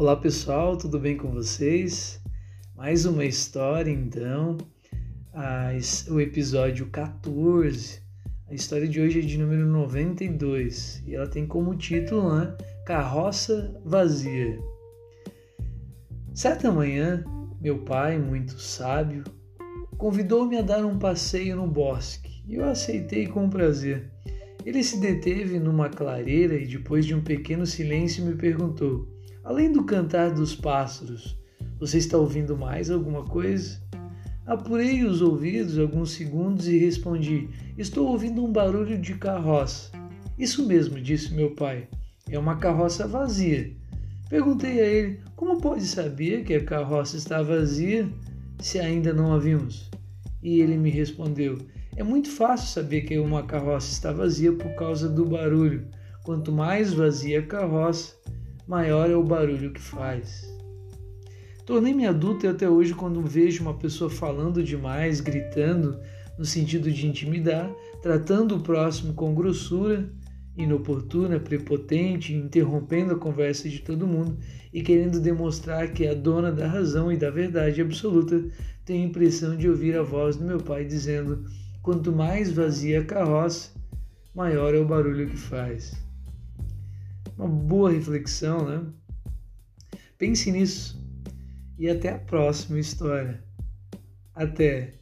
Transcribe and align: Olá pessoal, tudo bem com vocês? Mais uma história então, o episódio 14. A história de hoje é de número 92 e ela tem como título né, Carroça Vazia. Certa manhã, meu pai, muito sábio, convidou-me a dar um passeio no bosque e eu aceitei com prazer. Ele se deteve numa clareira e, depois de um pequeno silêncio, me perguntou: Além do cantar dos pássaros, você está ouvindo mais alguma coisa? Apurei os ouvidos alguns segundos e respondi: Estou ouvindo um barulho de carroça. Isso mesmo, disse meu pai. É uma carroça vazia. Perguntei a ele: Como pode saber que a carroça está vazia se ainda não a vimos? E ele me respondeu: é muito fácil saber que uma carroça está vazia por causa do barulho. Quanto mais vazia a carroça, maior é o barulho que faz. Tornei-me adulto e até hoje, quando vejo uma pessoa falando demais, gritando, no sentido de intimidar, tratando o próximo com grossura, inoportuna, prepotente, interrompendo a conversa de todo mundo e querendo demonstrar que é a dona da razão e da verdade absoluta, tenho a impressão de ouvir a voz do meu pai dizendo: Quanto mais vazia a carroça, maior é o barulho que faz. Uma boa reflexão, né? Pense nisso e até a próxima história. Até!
Olá 0.00 0.16
pessoal, 0.16 0.78
tudo 0.78 0.98
bem 0.98 1.14
com 1.14 1.28
vocês? 1.30 2.22
Mais 2.74 3.04
uma 3.04 3.22
história 3.22 3.90
então, 3.90 4.56
o 6.08 6.18
episódio 6.18 6.86
14. 6.86 8.00
A 8.48 8.54
história 8.54 8.88
de 8.88 8.98
hoje 8.98 9.18
é 9.18 9.22
de 9.22 9.36
número 9.36 9.66
92 9.66 11.02
e 11.06 11.14
ela 11.14 11.26
tem 11.28 11.46
como 11.46 11.76
título 11.76 12.34
né, 12.34 12.56
Carroça 12.86 13.78
Vazia. 13.84 14.58
Certa 16.32 16.72
manhã, 16.72 17.22
meu 17.60 17.80
pai, 17.80 18.18
muito 18.18 18.58
sábio, 18.58 19.22
convidou-me 19.98 20.56
a 20.56 20.62
dar 20.62 20.82
um 20.82 20.98
passeio 20.98 21.56
no 21.56 21.66
bosque 21.66 22.42
e 22.48 22.54
eu 22.54 22.64
aceitei 22.64 23.26
com 23.26 23.50
prazer. 23.50 24.10
Ele 24.64 24.82
se 24.82 24.98
deteve 24.98 25.58
numa 25.58 25.90
clareira 25.90 26.54
e, 26.54 26.66
depois 26.66 27.04
de 27.04 27.14
um 27.14 27.20
pequeno 27.20 27.66
silêncio, 27.66 28.24
me 28.24 28.34
perguntou: 28.34 29.19
Além 29.50 29.72
do 29.72 29.82
cantar 29.82 30.30
dos 30.30 30.54
pássaros, 30.54 31.36
você 31.80 31.98
está 31.98 32.16
ouvindo 32.16 32.56
mais 32.56 32.88
alguma 32.88 33.24
coisa? 33.24 33.82
Apurei 34.46 35.02
os 35.02 35.20
ouvidos 35.20 35.76
alguns 35.76 36.12
segundos 36.12 36.68
e 36.68 36.78
respondi: 36.78 37.48
Estou 37.76 38.06
ouvindo 38.06 38.44
um 38.44 38.52
barulho 38.52 38.96
de 38.96 39.14
carroça. 39.14 39.90
Isso 40.38 40.64
mesmo, 40.68 41.00
disse 41.00 41.34
meu 41.34 41.50
pai. 41.56 41.88
É 42.28 42.38
uma 42.38 42.58
carroça 42.58 43.08
vazia. 43.08 43.72
Perguntei 44.28 44.80
a 44.80 44.86
ele: 44.86 45.18
Como 45.34 45.60
pode 45.60 45.84
saber 45.84 46.44
que 46.44 46.54
a 46.54 46.64
carroça 46.64 47.16
está 47.16 47.42
vazia 47.42 48.08
se 48.60 48.78
ainda 48.78 49.12
não 49.12 49.32
a 49.32 49.38
vimos? 49.40 49.90
E 50.40 50.60
ele 50.60 50.76
me 50.76 50.90
respondeu: 50.90 51.58
é 51.96 52.04
muito 52.04 52.30
fácil 52.30 52.68
saber 52.68 53.00
que 53.00 53.18
uma 53.18 53.42
carroça 53.42 53.90
está 53.90 54.12
vazia 54.12 54.52
por 54.52 54.72
causa 54.76 55.08
do 55.08 55.26
barulho. 55.26 55.88
Quanto 56.22 56.52
mais 56.52 56.92
vazia 56.92 57.40
a 57.40 57.46
carroça, 57.46 58.14
maior 58.70 59.10
é 59.10 59.16
o 59.16 59.24
barulho 59.24 59.72
que 59.72 59.80
faz. 59.80 60.48
Tornei-me 61.66 62.06
adulto 62.06 62.46
e 62.46 62.48
até 62.48 62.70
hoje, 62.70 62.94
quando 62.94 63.20
vejo 63.20 63.64
uma 63.64 63.74
pessoa 63.74 64.08
falando 64.08 64.62
demais, 64.62 65.20
gritando, 65.20 65.98
no 66.38 66.44
sentido 66.44 66.88
de 66.88 67.04
intimidar, 67.04 67.68
tratando 68.00 68.54
o 68.54 68.60
próximo 68.60 69.12
com 69.12 69.34
grossura, 69.34 70.08
inoportuna, 70.56 71.40
prepotente, 71.40 72.32
interrompendo 72.32 73.14
a 73.14 73.18
conversa 73.18 73.68
de 73.68 73.80
todo 73.80 74.06
mundo 74.06 74.38
e 74.72 74.82
querendo 74.82 75.18
demonstrar 75.18 75.92
que 75.92 76.06
é 76.06 76.10
a 76.10 76.14
dona 76.14 76.52
da 76.52 76.68
razão 76.68 77.10
e 77.10 77.16
da 77.16 77.28
verdade 77.28 77.80
absoluta, 77.80 78.40
tenho 78.84 79.02
a 79.02 79.08
impressão 79.08 79.56
de 79.56 79.68
ouvir 79.68 79.96
a 79.96 80.02
voz 80.02 80.36
do 80.36 80.44
meu 80.44 80.58
pai 80.58 80.84
dizendo: 80.84 81.44
Quanto 81.82 82.12
mais 82.12 82.52
vazia 82.52 83.00
a 83.00 83.04
carroça, 83.04 83.70
maior 84.32 84.76
é 84.76 84.78
o 84.78 84.84
barulho 84.84 85.28
que 85.28 85.36
faz. 85.36 86.08
Uma 87.40 87.48
boa 87.48 87.90
reflexão, 87.90 88.68
né? 88.68 88.86
Pense 90.18 90.52
nisso 90.52 91.02
e 91.78 91.88
até 91.88 92.10
a 92.10 92.18
próxima 92.18 92.78
história. 92.78 93.42
Até! 94.34 94.99